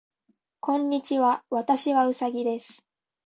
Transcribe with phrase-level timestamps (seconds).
[0.61, 1.43] こんにちは。
[1.51, 2.83] 私はうさぎです。